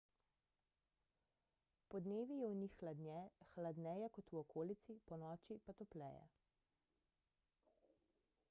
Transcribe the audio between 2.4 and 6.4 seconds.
v njih hladneje kot v okolici ponoči pa topleje